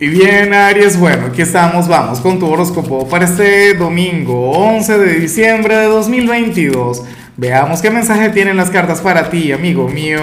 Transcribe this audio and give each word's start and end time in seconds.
Y 0.00 0.06
bien, 0.06 0.54
Aries, 0.54 0.96
bueno, 0.96 1.26
aquí 1.26 1.42
estamos, 1.42 1.88
vamos 1.88 2.20
con 2.20 2.38
tu 2.38 2.46
horóscopo 2.46 3.08
para 3.08 3.24
este 3.24 3.74
domingo 3.74 4.52
11 4.52 4.96
de 4.96 5.14
diciembre 5.18 5.76
de 5.76 5.86
2022. 5.86 7.02
Veamos 7.36 7.82
qué 7.82 7.90
mensaje 7.90 8.28
tienen 8.28 8.56
las 8.56 8.70
cartas 8.70 9.00
para 9.00 9.28
ti, 9.28 9.50
amigo 9.50 9.88
mío. 9.88 10.20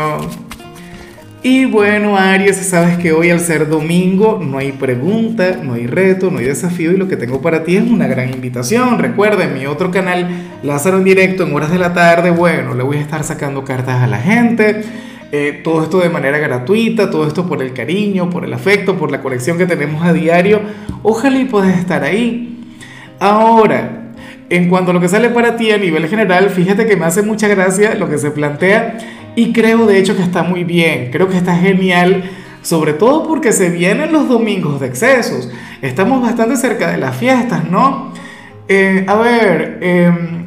Y 1.44 1.66
bueno, 1.66 2.16
Aries, 2.16 2.56
sabes 2.56 2.98
que 3.00 3.12
hoy 3.12 3.32
al 3.32 3.42
ser 3.42 3.68
domingo 3.68 4.40
no 4.42 4.60
hay 4.60 4.72
pregunta, 4.72 5.60
no 5.62 5.74
hay 5.74 5.88
reto, 5.88 6.32
no 6.32 6.40
hay 6.40 6.46
desafío 6.46 6.94
y 6.94 6.98
lo 6.98 7.10
que 7.10 7.18
tengo 7.18 7.42
para 7.42 7.66
ti 7.66 7.76
es 7.76 7.84
una 7.84 8.08
gran 8.08 8.30
invitación. 8.30 8.98
Recuerda, 8.98 9.44
en 9.44 9.56
mi 9.56 9.66
otro 9.66 9.92
canal, 9.92 10.30
Lázaro 10.64 11.00
en 11.00 11.04
directo 11.04 11.44
en 11.44 11.54
horas 11.54 11.70
de 11.70 11.80
la 11.80 11.94
tarde, 11.94 12.30
bueno, 12.30 12.76
le 12.76 12.84
voy 12.84 12.96
a 12.96 13.02
estar 13.02 13.26
sacando 13.26 13.66
cartas 13.66 14.02
a 14.02 14.08
la 14.08 14.20
gente 14.20 14.86
eh, 15.32 15.62
todo 15.64 15.84
esto 15.84 16.00
de 16.00 16.10
manera 16.10 16.38
gratuita, 16.38 17.10
todo 17.10 17.28
esto 17.28 17.48
por 17.48 17.62
el 17.62 17.74
cariño, 17.74 18.30
por 18.30 18.46
el 18.46 18.54
afecto, 18.54 18.98
por 18.98 19.12
la 19.12 19.22
conexión 19.22 19.58
que 19.58 19.66
tenemos 19.66 20.04
a 20.04 20.14
diario. 20.14 20.62
Ojalá 21.04 21.40
y 21.40 21.46
puedas 21.46 21.78
estar 21.78 22.04
ahí. 22.04 22.60
Ahora, 23.20 24.14
en 24.50 24.70
cuanto 24.70 24.92
a 24.92 24.94
lo 24.94 25.02
que 25.02 25.10
sale 25.10 25.30
para 25.30 25.58
ti 25.58 25.72
a 25.72 25.78
nivel 25.78 26.08
general, 26.08 26.50
fíjate 26.50 26.86
que 26.86 26.96
me 26.96 27.06
hace 27.06 27.22
mucha 27.22 27.48
gracia 27.48 27.96
lo 27.96 28.10
que 28.10 28.18
se 28.18 28.32
plantea 28.32 28.98
y 29.36 29.52
creo 29.52 29.86
de 29.86 30.00
hecho 30.00 30.16
que 30.16 30.22
está 30.22 30.44
muy 30.44 30.64
bien, 30.64 31.10
creo 31.12 31.28
que 31.28 31.38
está 31.38 31.56
genial, 31.56 32.30
sobre 32.62 32.94
todo 32.94 33.28
porque 33.28 33.52
se 33.52 33.70
vienen 33.70 34.12
los 34.12 34.30
domingos 34.30 34.80
de 34.80 34.88
excesos. 34.88 35.50
Estamos 35.82 36.22
bastante 36.22 36.56
cerca 36.58 36.92
de 36.92 36.98
las 36.98 37.16
fiestas, 37.18 37.70
¿no? 37.70 38.14
Eh, 38.68 39.06
a 39.08 39.16
ver, 39.16 39.80
em, 39.82 40.46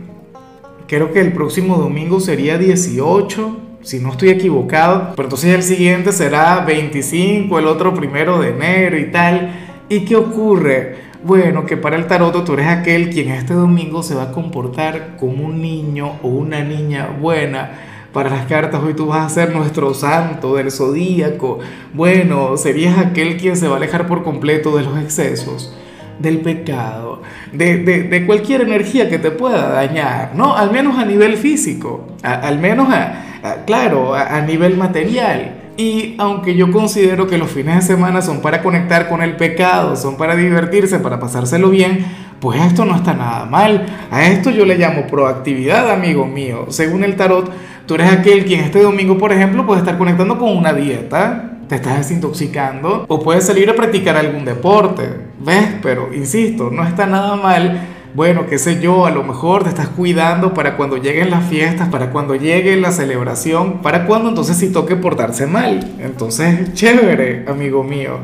creo 0.86 1.12
que 1.12 1.20
el 1.20 1.32
próximo 1.32 1.76
domingo 1.76 2.20
sería 2.20 2.58
18 2.58 3.67
si 3.88 4.00
no 4.00 4.10
estoy 4.10 4.28
equivocado, 4.28 5.14
pero 5.16 5.28
entonces 5.28 5.54
el 5.54 5.62
siguiente 5.62 6.12
será 6.12 6.60
25, 6.60 7.58
el 7.58 7.66
otro 7.66 7.94
primero 7.94 8.38
de 8.38 8.50
enero 8.50 8.98
y 8.98 9.06
tal. 9.06 9.50
¿Y 9.88 10.00
qué 10.00 10.14
ocurre? 10.14 10.96
Bueno, 11.24 11.64
que 11.64 11.78
para 11.78 11.96
el 11.96 12.06
tarot 12.06 12.44
tú 12.44 12.52
eres 12.52 12.66
aquel 12.66 13.08
quien 13.08 13.30
este 13.30 13.54
domingo 13.54 14.02
se 14.02 14.14
va 14.14 14.24
a 14.24 14.32
comportar 14.32 15.16
como 15.18 15.46
un 15.46 15.62
niño 15.62 16.16
o 16.22 16.28
una 16.28 16.62
niña 16.62 17.16
buena. 17.18 17.70
Para 18.12 18.28
las 18.28 18.44
cartas 18.44 18.82
hoy 18.82 18.92
tú 18.92 19.06
vas 19.06 19.24
a 19.24 19.34
ser 19.34 19.56
nuestro 19.56 19.94
santo 19.94 20.56
del 20.56 20.70
zodíaco. 20.70 21.60
Bueno, 21.94 22.58
serías 22.58 22.98
aquel 22.98 23.38
quien 23.38 23.56
se 23.56 23.68
va 23.68 23.76
a 23.76 23.76
alejar 23.78 24.06
por 24.06 24.22
completo 24.22 24.76
de 24.76 24.84
los 24.84 24.98
excesos, 24.98 25.74
del 26.18 26.40
pecado, 26.40 27.22
de, 27.54 27.78
de, 27.78 28.26
cualquier 28.26 28.60
energía 28.60 29.08
que 29.08 29.18
te 29.18 29.30
pueda 29.30 29.70
dañar, 29.70 30.32
¿no? 30.34 30.54
Al 30.54 30.72
menos 30.72 30.98
a 30.98 31.06
nivel 31.06 31.38
físico, 31.38 32.06
al 32.22 32.58
menos 32.58 32.92
a, 32.92 33.24
claro, 33.66 34.14
a, 34.14 34.40
nivel 34.40 34.76
material. 34.76 35.54
Y 35.76 36.16
aunque 36.18 36.56
yo 36.56 36.72
considero 36.72 37.28
que 37.28 37.38
los 37.38 37.50
fines 37.50 37.76
de 37.76 37.82
semana 37.82 38.20
son 38.20 38.40
para 38.40 38.62
conectar 38.62 39.08
con 39.08 39.22
el 39.22 39.36
pecado, 39.36 39.94
son 39.94 40.16
para 40.16 40.34
divertirse, 40.34 40.98
para 40.98 41.20
pasárselo 41.20 41.70
bien, 41.70 42.04
pues 42.40 42.60
esto 42.60 42.84
no 42.84 42.96
está 42.96 43.14
nada 43.14 43.44
mal. 43.44 43.86
A 44.10 44.26
esto 44.26 44.50
yo 44.50 44.64
le 44.64 44.76
llamo 44.76 45.06
proactividad, 45.06 45.90
amigo 45.90 46.26
mío. 46.26 46.66
Según 46.68 47.04
el 47.04 47.14
tarot, 47.14 47.52
tú 47.86 47.94
eres 47.94 48.12
aquel 48.12 48.44
quien 48.44 48.60
este 48.60 48.82
domingo, 48.82 49.18
por 49.18 49.32
ejemplo, 49.32 49.66
puede 49.66 49.80
estar 49.80 49.96
conectando 49.98 50.36
con 50.38 50.56
una 50.56 50.72
dieta, 50.72 51.58
te 51.68 51.76
estás 51.76 51.98
desintoxicando, 51.98 53.04
o 53.06 53.20
puedes 53.20 53.44
salir 53.44 53.70
a 53.70 53.74
practicar 53.74 54.16
algún 54.16 54.44
deporte. 54.44 55.04
¿Ves? 55.38 55.76
Pero, 55.80 56.12
insisto, 56.12 56.70
no 56.70 56.84
está 56.84 57.06
nada 57.06 57.36
mal 57.36 57.97
bueno, 58.14 58.46
qué 58.46 58.58
sé 58.58 58.80
yo, 58.80 59.06
a 59.06 59.10
lo 59.10 59.22
mejor 59.22 59.64
te 59.64 59.68
estás 59.68 59.88
cuidando 59.88 60.54
para 60.54 60.76
cuando 60.76 60.96
lleguen 60.96 61.30
las 61.30 61.44
fiestas, 61.48 61.88
para 61.88 62.10
cuando 62.10 62.34
llegue 62.34 62.76
la 62.76 62.90
celebración, 62.90 63.82
para 63.82 64.06
cuando 64.06 64.30
entonces 64.30 64.56
sí 64.56 64.70
toque 64.72 64.96
portarse 64.96 65.46
mal. 65.46 65.96
Entonces, 66.00 66.72
chévere, 66.74 67.44
amigo 67.46 67.84
mío. 67.84 68.20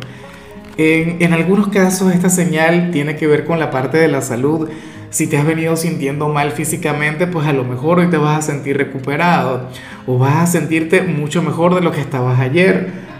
En, 0.76 1.22
en 1.22 1.32
algunos 1.32 1.68
casos 1.68 2.12
esta 2.12 2.30
señal 2.30 2.90
tiene 2.90 3.14
que 3.16 3.26
ver 3.26 3.44
con 3.44 3.60
la 3.60 3.70
parte 3.70 3.98
de 3.98 4.08
la 4.08 4.22
salud. 4.22 4.68
Si 5.10 5.28
te 5.28 5.36
has 5.36 5.46
venido 5.46 5.76
sintiendo 5.76 6.28
mal 6.28 6.50
físicamente, 6.50 7.28
pues 7.28 7.46
a 7.46 7.52
lo 7.52 7.62
mejor 7.62 8.00
hoy 8.00 8.08
te 8.08 8.16
vas 8.16 8.38
a 8.38 8.42
sentir 8.42 8.76
recuperado 8.76 9.68
o 10.06 10.18
vas 10.18 10.36
a 10.36 10.46
sentirte 10.46 11.02
mucho 11.02 11.42
mejor 11.42 11.74
de 11.74 11.82
lo 11.82 11.92
que 11.92 12.00
estabas 12.00 12.40
ayer, 12.40 12.90